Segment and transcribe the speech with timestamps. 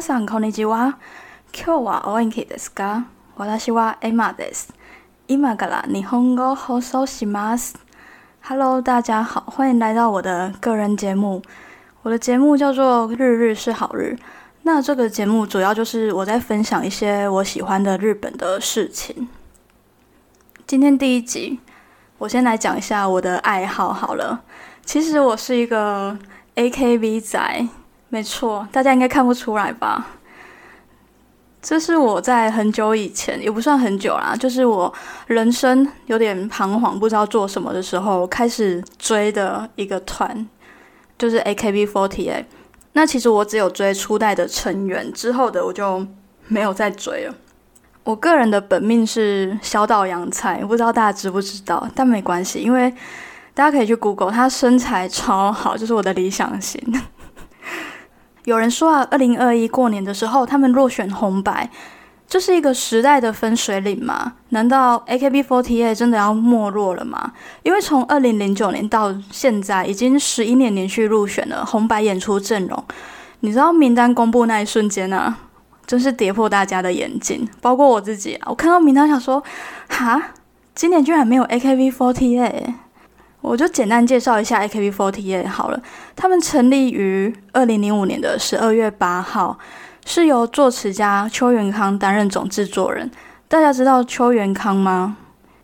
[0.00, 0.96] さんこんにちは。
[1.52, 3.04] 今日はお元気ですか？
[3.36, 4.72] 私はエマです。
[5.28, 7.76] 今から日本語放送します。
[8.40, 11.42] Hello，大家好，欢迎来到我的个人节目。
[12.02, 14.16] 我的节目叫做《日日是好日》。
[14.62, 19.28] 那这个节目主要就是我在分享一些我喜欢的日本的事情。
[20.66, 21.60] 今天第一集，
[22.16, 24.40] 我先来讲一下我的爱好好了。
[24.86, 26.18] 其实我是一个
[26.54, 27.68] AKB 仔。
[28.11, 30.05] 没错，大家应该看不出来吧？
[31.61, 34.93] 这是我在很久以前，也不算很久啦，就是我
[35.27, 40.45] 人生有点彷徨，不知道做什么的时候，开始追的一个团，
[41.17, 42.43] 就是 AKB48。
[42.91, 46.05] 那其实我只有追初代的成员，之后的我就
[46.47, 47.33] 没有再追了。
[48.03, 52.93] 我个人的本命是小岛洋菜，不知道大家知不知道，但没关系，因为
[53.53, 56.81] 大家可以去 Google，他身材超好，就是我的理想型。
[58.45, 61.69] 有人说啊，二零二一过年的时候，他们落选红白，
[62.27, 64.33] 这是一个时代的分水岭吗？
[64.49, 67.33] 难道 AKB48 真的要没落了吗？
[67.63, 72.83] 因为从二零零九年到现在，已经十一年连续入选了红白演出阵容。
[73.41, 75.35] 你知道名单公布那一瞬间呢，
[75.85, 78.47] 真是跌破大家的眼镜，包括我自己啊！
[78.49, 79.43] 我看到名单想说，
[79.89, 80.31] 哈，
[80.73, 82.73] 今年居然没有 AKB48。
[83.41, 85.81] 我就简单介绍一下 AKB48 好了。
[86.15, 89.57] 他们成立于二零零五年的十二月八号，
[90.05, 93.09] 是由作词家邱元康担任总制作人。
[93.47, 95.17] 大家知道邱元康吗？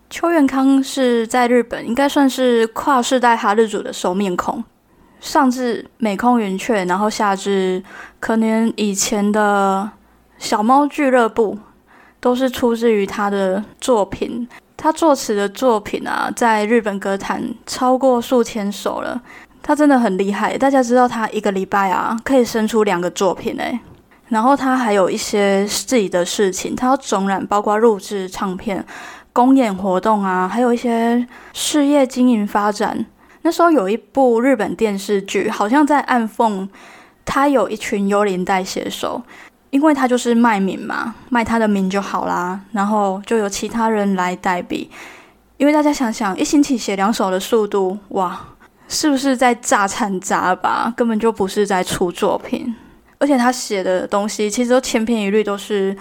[0.10, 4.64] 邱元康是在日本应该算是跨世代哈日族的熟面孔，
[5.20, 7.84] 上至美空云雀，然后下至
[8.20, 9.90] 可能以前的
[10.38, 11.60] 小猫俱乐部，
[12.20, 14.48] 都是出自于他的作品。
[14.78, 19.20] 他作词的作品啊，在日本歌坛超过数千首了。
[19.64, 23.78] 他真的很厉害，大家知道他一个礼拜啊可以生出两个作品诶。
[24.30, 28.86] 然后他还有一些自己的事情，他要总染，包括录制唱片、
[29.34, 33.06] 公演活动啊，还有一些事业经营发展。
[33.42, 36.68] 那时候有一部日本电视剧，好像在暗讽
[37.26, 39.22] 他有一群幽灵代写手。
[39.70, 44.90] 因为他就是卖名嘛，卖他的名就好啦，然后就有其他人来代笔。
[45.58, 48.40] 因为大家想想，一星期写两首的速度，哇，
[48.88, 50.94] 是不是在炸产渣吧？
[50.96, 52.74] 根本就不是在出作品。
[53.18, 55.98] 而且他写的东西其实都千篇一律，都是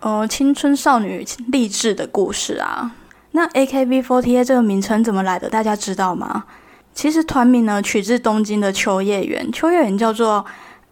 [0.00, 2.90] 呃青春少女励志的故事啊。
[3.32, 5.48] 那 akb forty 这个名称怎么来的？
[5.48, 6.44] 大家知道吗？
[6.92, 10.44] 其实团名呢取自东京的秋叶原，秋叶原叫做。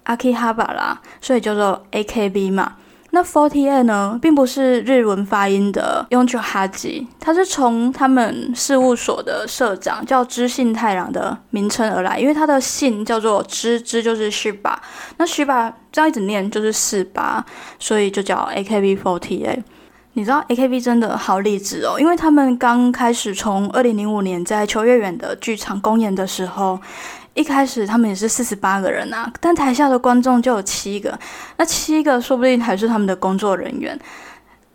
[0.05, 2.75] 阿基哈巴啦，所以叫做 AKB 嘛。
[3.15, 14.77] 那 Forty Eight 呢，并不是日文发音的 y o n j o Haji，它是从他们事务所的社长叫知信太郎的名称而来，因为他的姓叫做知知，就是 Shiba。
[15.19, 17.45] 那 Shiba 这样一直念就是四八，
[17.79, 19.63] 所以就叫 AKB Forty Eight。
[20.15, 26.81] 你知道 AKB 真的好励志哦，因为他们刚开始从二零零五年在秋叶原的剧场公演的时候。
[27.35, 31.19] 一开始他们也是四十八个人啊，但台下的观众就有七个，
[31.57, 33.99] 那七个说不定还是他们的工作人员，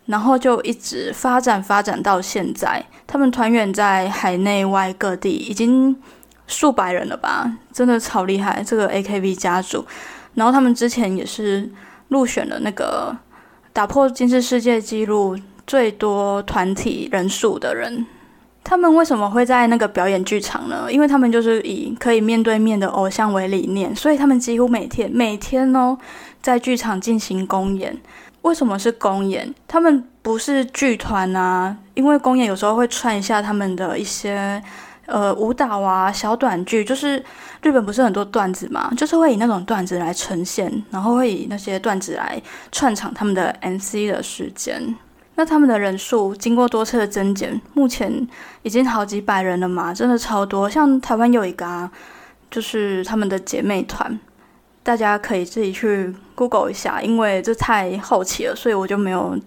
[0.07, 5.95] 然后就一直发展发展到现在，他们团员在海内外各地已经
[6.47, 9.85] 数百人了吧，真的超厉害，这个 AKB 家族。
[10.33, 11.69] 然后他们之前也是
[12.07, 13.15] 入选了那个
[13.73, 18.05] 打破金氏世界纪录最多团体人数的人。
[18.69, 20.91] 他们为什么会在那个表演剧场呢？
[20.91, 25.97] 因为他们就是以可以面对面的偶像为理念，所以他们几乎每天每天哦
[26.41, 27.97] 在剧场进行公演。
[28.41, 29.55] 为什么是公演？
[29.69, 34.61] 他们不是剧团啊，因为公演有时候会串一下他们的一些
[35.05, 37.23] 呃舞蹈啊、小短剧，就是
[37.61, 42.41] 日本不是很多段子嘛，就是会以那种段子来呈现，然后会以那些段子来
[42.73, 44.93] 串场他们的 MC 的时间。
[45.39, 48.27] 那他们的人数经过多次的增减，目前
[48.63, 50.67] 已经好几百人了嘛，真的超多。
[50.67, 51.91] 像台湾有一个啊，
[52.49, 54.19] 就是他们的姐妹团，
[54.81, 59.37] 大家可以自己去 Google 一下，因为这太后期了，所以我就没有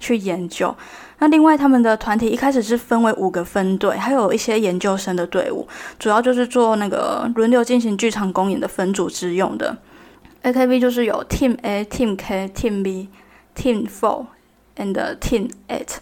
[0.00, 0.74] 去研究。
[1.18, 5.68] 那另外他们的团体一开始是分为五个分队，还有一些研究生的队伍，
[5.98, 9.76] 主要就是做那个轮流进行剧场公演的分组之用的。
[10.42, 13.10] AKB 就是有 Team A、Team K、Team B、
[13.54, 14.24] Team Four。
[14.76, 15.96] And Team Eight，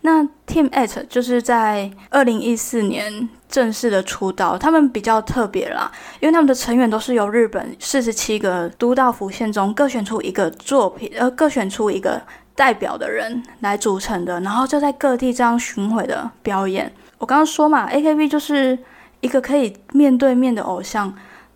[0.00, 12.20] 那 Team At 就是在二零一四年正式的出道，他们比较特别啦，因为他们的成员都是由日本四十七个都道府县中各选出一个作品，呃，各选出一个
[12.54, 16.92] 代表的人来组成的，然后就在各地这样巡回的表演。
[17.18, 18.78] 我刚刚说嘛，AKB 就是
[19.20, 21.14] 一个可以面对面的偶像，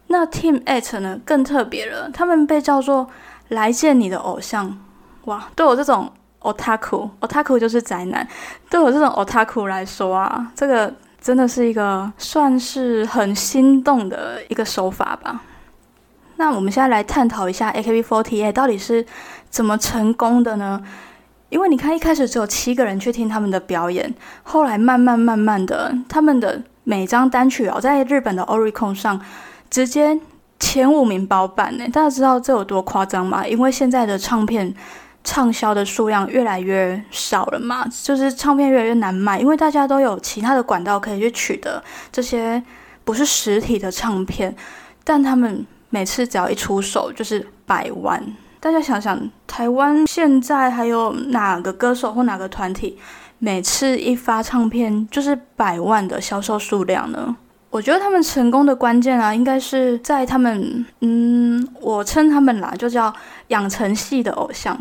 [0.08, 3.08] 那 Team At 呢更特别了，他们被叫做。
[3.48, 4.78] 来见你的偶像，
[5.26, 6.10] 哇，对我这种
[6.42, 8.26] otaku，otaku 就是宅男，
[8.70, 15.42] 对我这种 otaku 来说啊，这个真的是一个算是很心动的一个手法吧。
[16.36, 19.06] 那我们现在来探讨一下 AKB48 到底是
[19.48, 20.82] 怎么成功的呢？
[21.50, 24.12] 因为你看，一开始只有七个人去听他们的表演，
[24.42, 29.20] 后来慢慢慢慢的，他们的每张单曲哦，在日本的 Oricon 上
[29.68, 30.18] 直接
[30.58, 31.84] 前五名包办呢。
[31.92, 33.46] 大家知道这有多夸张吗？
[33.46, 34.74] 因为现在的唱片
[35.24, 42.62] 畅销的数量越来越少了嘛，就是唱片越来越难卖，因为大家都有其他的管道可以去取得这些
[43.04, 44.54] 不是实体的唱片，
[45.04, 48.22] 但他们每次只要一出手就是百万。
[48.58, 52.96] 大家想想，台湾现在还有哪个歌手或哪个团体，
[53.38, 57.36] 每次一发唱片就是百万的销售数量呢？
[57.70, 63.12] 我觉得他们成功的关键啊，应该是在他们，嗯，我称他们啦，就叫
[63.48, 64.78] 养成系的偶像。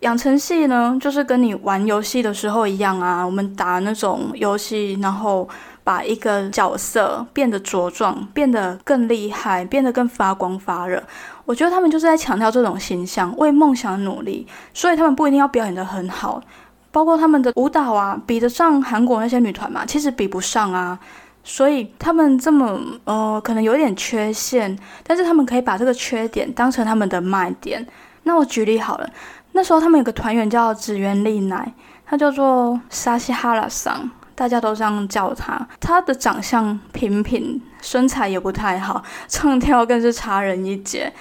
[0.00, 5.48] 养成系呢，就是跟你玩游戏的时候一样啊，我们打那种游戏，然后
[5.82, 11.02] 把一个角色变得茁壮，变得更厉害，变得更发光发热。
[11.46, 16.42] 我觉得他们就是在强调这种形象，为梦想努力，所以他们不一定要表演得很好，
[16.90, 19.86] 包括他们的舞蹈啊，比得上韩国那些女团嘛？
[19.86, 20.98] 其实比不上啊。
[21.46, 27.86] 所以他们这么呃，可能有点缺陷，但是他们可以把这个缺点当成他们的卖点。
[28.22, 29.08] 那我举例好了。
[29.56, 31.72] 那时候他们有个团员叫紫原丽奈，
[32.04, 35.64] 他叫做沙西哈拉桑，大家都这样叫他。
[35.80, 41.12] 他的长相平平，身材也不太好，唱跳更是差人一截。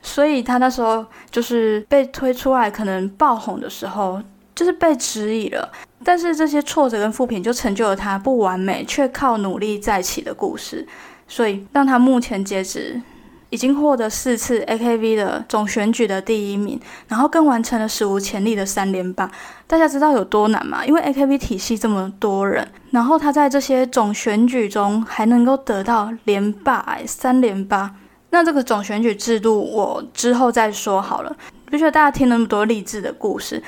[0.00, 4.22] 所以他那时候就是被推出来，可能爆红的时候，
[4.54, 5.68] 就是被质疑了。
[6.04, 10.86] 但是这些挫折跟负评就成就了他不完美却靠努力再起的故事。
[11.26, 13.02] 所以让他目前截止。
[13.50, 19.30] 已经获得四次 AKB 的总选举的第一名，然后更完成了史无前例的三连霸。
[19.66, 20.84] 大家知道有多难吗？
[20.86, 27.94] 因为 AKB 体系这么多人，然后他在这些总选举中还能够得到连霸，三连霸。
[28.30, 31.36] 那这个总选举制度，我之后再说好了。
[31.66, 33.62] 不觉得大家听那么多励志的故事？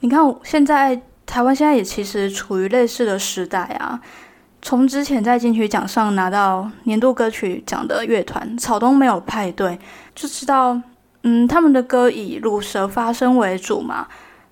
[0.00, 4.00] 你看，现在台湾现在也其实处于类似的时代啊。
[4.64, 9.78] 从之前在金曲奖上拿到年度歌曲奖的乐团草东没有派对，
[10.14, 10.80] 就知道，
[11.22, 14.08] 嗯，他们的歌以乳蛇发声为主嘛，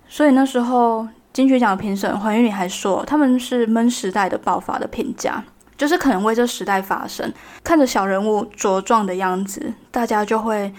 [0.07, 5.43] 所以那时候金曲奖评审黄玉玲还说他们是闷时代的爆发的评价，
[5.75, 7.33] 就是可能为这时代发声，
[7.63, 10.71] 看着小人物茁壮的样子，大家就会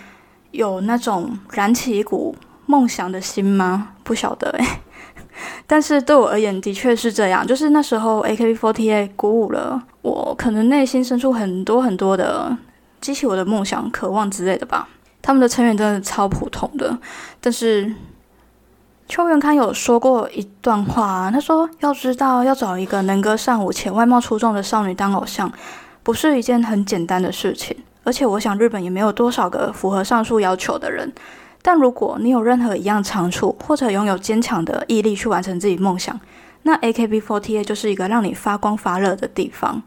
[0.53, 2.37] 有那种燃起一股
[2.67, 3.95] 梦想的心吗？
[4.05, 4.65] 不晓得诶。
[5.67, 7.47] 但是对我而言，的确是这样。
[7.47, 12.57] 就是那时候，AKB48 鼓舞了我，可能内心深处很多很多的
[13.01, 14.89] 激起我的梦想、渴望之类的吧。
[15.23, 16.99] 他们的成员真的超普通的，
[17.41, 17.91] 但是
[19.09, 25.51] 邱元康有说过一段话，他说：“要知道，要找一个能歌善舞且外貌出众的少女当偶像，
[26.03, 27.75] 不是一件很简单的事情。
[28.03, 31.11] 而且，我想日本也没有多少个符合上述要求的人。”
[31.67, 36.21] 但如果你有任何一样长处，或者拥有坚强的毅力去完成自己梦想，
[36.65, 39.83] 那 AKB48 就是一个让你发光发热的地方。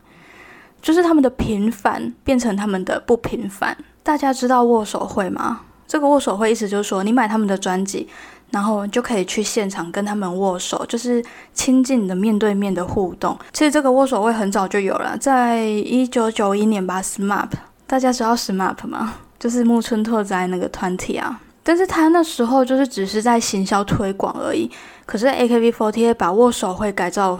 [0.81, 3.77] 就是他们的平凡变成他们的不平凡。
[4.01, 5.61] 大家知道握手会吗？
[5.87, 8.07] 这个握手会意思就是说，你买他们的专辑，
[8.49, 13.37] 然后就可以去现场跟他们握手，就是亲近的面对面的互动。
[13.53, 17.01] 其实这个握手会很早就有了，在一九九一年吧。
[17.03, 17.49] SMAP，
[17.85, 19.15] 大家知道 SMAP 吗？
[19.37, 21.41] 就是木村拓哉那个团体啊。
[21.67, 24.71] 但是他那时候就是只是在行销推广而已。
[25.05, 27.37] 可是 AKB48 把握手会改造，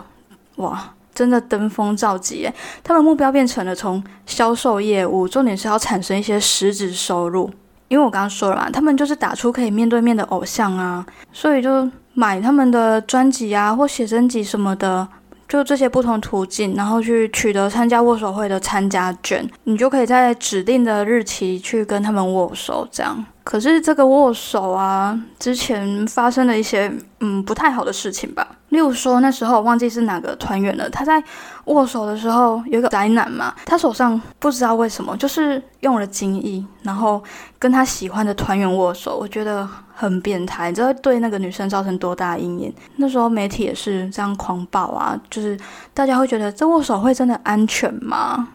[0.58, 2.54] 哇，真的登峰造极诶！
[2.84, 7.50] 他们目标变成了从销售业务，重点是要产生一些实质收入。
[7.88, 15.08] 因为我刚刚说了嘛，他们就是打出可以面对面的偶像啊，所以就买他们的专辑啊或写真集什么的。
[15.48, 22.86] 就这些不同途径，然后去取得参加握手会的参加券，你就可以在指定的日期去跟他们握手。
[22.92, 28.46] 这样，可是这个握手啊，之前发生了一些嗯不太好的事情吧。
[28.70, 31.24] 例如说，那时候忘记是哪个团员了，他在
[31.66, 37.24] 握手的时候有一个宅男嘛，他手上不知道为什么就是用了精液，然后
[37.58, 39.68] 跟他喜欢的团员握手，我觉得。
[40.00, 42.72] 很变态，你知道对那个女生造成多大阴影？
[42.98, 45.60] 那时候媒体也是这样狂暴啊，就是
[45.92, 48.48] 大家会觉得这握手会真的安全吗？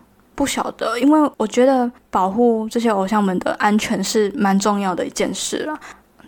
[0.42, 5.78] 不晓得，因为我觉得保护这些偶像们的安全是蛮重要的一件事了。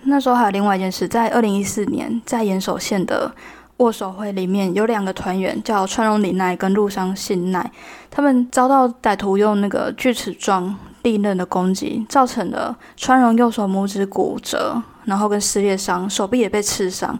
[0.04, 3.35] 那时候还有另外一件事，在二零一四年在岩手县的
[3.78, 7.68] 握手会里面，有两个团员叫川荣李奈跟陆商信奈，
[8.09, 10.76] 他们遭到歹徒用那个锯齿状。
[11.02, 17.18] 利刃的攻击，造成了川荣右手拇指骨折，然后跟撕裂伤，手臂也被刺伤。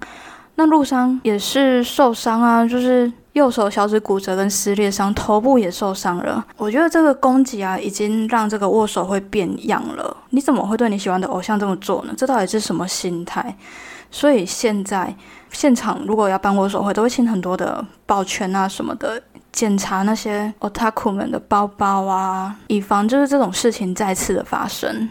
[0.54, 6.44] 那陆商也是受伤啊，就是右手小指骨折跟撕裂伤，头部也受伤了。
[6.56, 10.16] 我觉得这个攻击啊，已经让这个握手会变样了。
[10.30, 12.14] 你怎么会对你喜欢的偶像这么做呢？
[12.16, 13.56] 这到底是什么心态？
[14.10, 15.14] 所以现在
[15.50, 25.08] 现场如果要办握手会，都会请很多的保全啊什么的，检查那些 otaku 们的包包啊，以防就是这种事情再次的发生。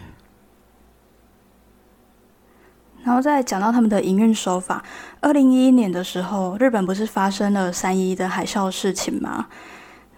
[3.04, 4.82] 然后再讲到他们的营运手法。
[5.20, 9.46] 二零一一年的时候，日本不是发生了三一的海啸事情吗？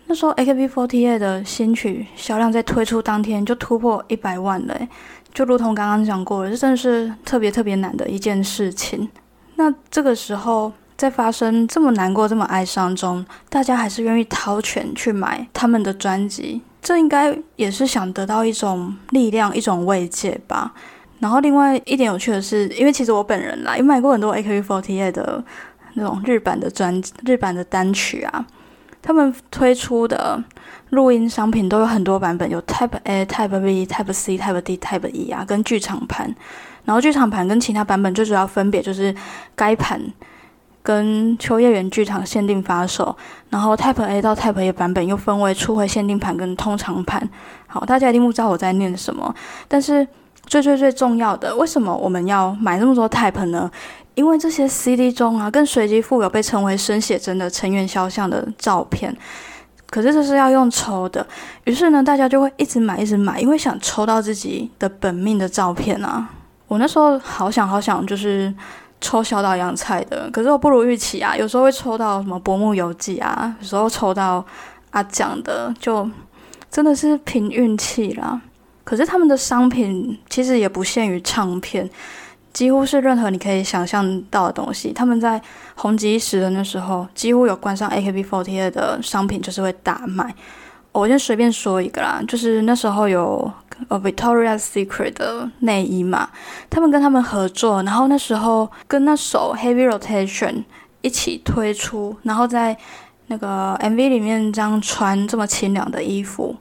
[0.07, 4.88] 那时候 AKB48 的新曲销量在推出当天就突破一百万了，
[5.35, 9.09] 就如同刚刚讲过了，这真的是特别特别难的一件事情。
[9.57, 20.73] 那这个时候，在发生这么难过、这么哀伤中，大家还是愿意掏钱去买他们的专辑，这应该也是想得到一种力量、一种慰藉吧。
[21.18, 25.42] 然后另外一点有趣的是，因为其实我本人啦，有买过很多 AKB48 的
[25.94, 28.46] 那种日版的专日版的单曲啊，
[29.00, 30.42] 他们推出的
[30.90, 36.35] 录音商品都有很多版本，有 Type A、Type B、Type C、Type D、Type E 啊，跟剧场盘。
[36.85, 39.12] 然后剧场盘跟其他版本最主要分别就是
[39.54, 40.00] 该盘
[40.82, 43.16] 跟秋叶原剧场限定发售，
[43.49, 47.26] 然后 Type A 到 Type E 版本又分为初回限定盘跟通常盘。
[47.66, 49.35] 好，大家一定不知道我在念什么，
[49.66, 50.06] 但是。
[50.46, 53.70] 最最最重要的，为什么我们要买那么多 Type 呢？
[54.14, 59.14] 因为这些 CD 中啊，更随机附有被称为生写真的成员肖像的照片，
[59.90, 61.26] 可是这是要用抽的，
[61.64, 66.28] 于是呢，大家就会一直买，一直买，因为想抽到自己的本命的照片啊。
[66.66, 68.52] 我那时候好想好想，就是
[69.00, 74.42] 抽小岛洋菜的，可是我不如预期啊，有时候会抽到什么薄木游记啊，有时候抽到
[74.92, 76.08] 阿蒋的，就
[76.70, 78.40] 真的是凭运气啦。
[78.87, 81.90] 可是他们的商品其实也不限于唱片，
[82.52, 84.93] 几乎是任何你可以想象到的东西。
[84.93, 85.43] 他们在
[85.75, 90.33] 红极一时的那时候，几乎有关上 AKB48 的商品就是会大卖。
[90.93, 93.52] 我先随便说一个啦，就是那时候有
[93.88, 96.31] 呃 Victoria's Secret 的内衣嘛，
[96.71, 100.62] 他们跟他们合作，然后那时候跟那首 Heavy Rotation
[101.02, 102.76] 一起推出，然后在
[103.26, 106.55] 那个 MV 里面这样穿这么清凉的衣服。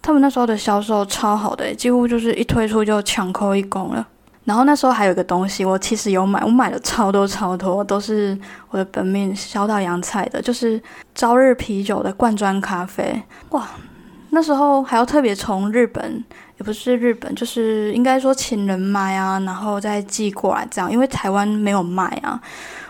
[0.00, 4.06] 他们那时候的销售超好的，几乎就是一推出就抢扣一空了。
[4.44, 8.38] 然后那时候还有一个东西，我其实有买，我买了超多超多，都是
[8.70, 10.80] 我的本命小岛洋菜的，就是
[11.14, 13.22] 朝日啤酒的罐装咖啡。
[13.50, 13.68] 哇，
[14.30, 16.24] 那时候还要特别从日本，
[16.56, 22.40] 也不是日本，就是应该说请人买啊，然后再寄过来这样，因为台湾没有卖啊。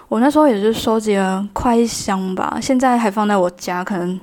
[0.09, 4.21] 我那时候也是收集了快一箱吧，现在还放在我家，可能。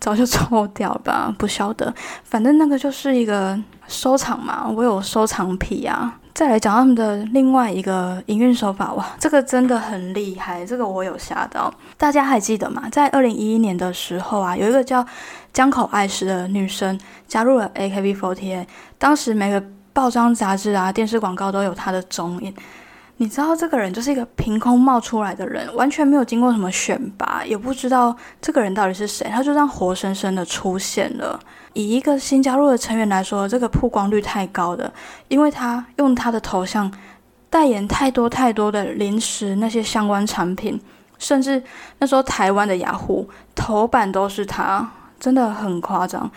[0.00, 1.92] 早就抽掉吧， 不晓得。
[2.24, 6.18] 反正那个就是一个收藏嘛，我有收藏癖啊。
[6.34, 11.72] 再来讲他们的另外一个营运手法，哇，这个真的很厉害，这个我有吓到。
[11.96, 12.82] 大家还记得吗？
[12.92, 15.02] 在二零一一年的时候啊，有一个叫
[15.54, 18.66] 江口爱实的女生加入了 AKB48，
[18.98, 22.54] 当时每个报章杂志啊、电视广告都有她的踪影。
[23.18, 31.40] 你知道这个人就是一个凭空冒出来的人，完全没有经过什么选拔，也不知道这个人到底是谁，他就这样活生生的出现了。
[31.72, 34.92] 以一个新加入的成员来说，这个曝光率太高了，
[35.28, 36.92] 因为他用他的头像
[37.48, 40.78] 代言太多太多的零食那些相关产品，
[41.18, 41.62] 甚至
[41.98, 46.30] 那时候台湾的雅虎头版都是他，真的很夸张。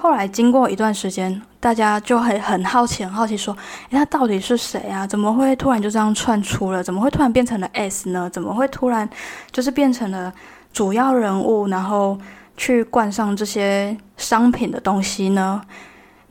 [0.00, 3.52] 后来经过一段时间，大家就会很好奇，很好奇说
[3.90, 5.04] ：“诶，他到底是谁啊？
[5.04, 6.80] 怎么会突然就这样窜出了？
[6.80, 8.30] 怎么会突然变成了 S 呢？
[8.30, 9.08] 怎么会突然
[9.50, 10.32] 就是变成了
[10.72, 12.16] 主要人物，然后
[12.56, 15.60] 去冠上这些商品的东西呢？”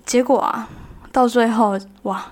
[0.05, 0.69] 结果啊，
[1.11, 2.23] 到最后哇，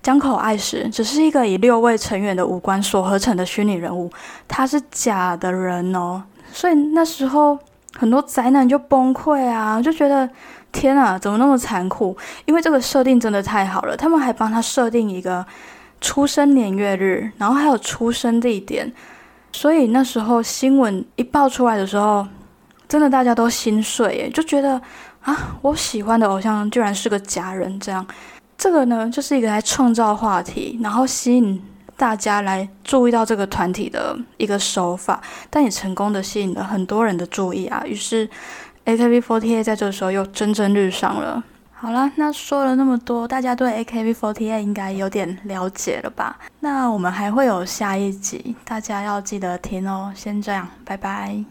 [0.00, 4.10] 江口爱实只是一个以六位成员的五官所合成的虚拟人物，
[4.48, 6.22] 他是假的人哦。
[6.50, 7.58] 所以那时候
[7.92, 10.26] 很多宅男就崩溃啊，就觉得。
[10.78, 12.16] 天啊，怎么那么残酷？
[12.44, 15.44] 因为这个设定真的太好了，他们还帮他设定一个
[16.00, 18.92] 出生年月日，然后还有出生地点，
[19.52, 22.24] 所以那时候新闻一爆出来的时候，
[22.88, 24.80] 真的大家都心碎耶，就觉得
[25.22, 28.06] 啊，我喜欢的偶像居然是个假人，这样，
[28.56, 31.60] 这个呢就是一个来创造话题，然后吸引
[31.96, 35.20] 大家来注意到这个团体的一个手法，
[35.50, 38.30] 但也成功的吸引了很多人的注意啊，于是。
[38.88, 41.44] AKB48 在这个时候又蒸蒸日上了。
[41.74, 46.38] 好了，那说了那么多，大家对 AKB48 应该有点了解了吧？
[46.60, 50.10] 那我们还会有下一集，大家要记得听哦。
[50.14, 51.44] 先这样，拜拜。